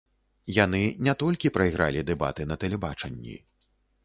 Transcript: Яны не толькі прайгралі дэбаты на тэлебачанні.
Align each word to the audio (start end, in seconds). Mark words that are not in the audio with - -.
Яны 0.63 0.79
не 1.07 1.13
толькі 1.23 1.51
прайгралі 1.57 2.01
дэбаты 2.09 2.49
на 2.53 2.59
тэлебачанні. 2.65 3.37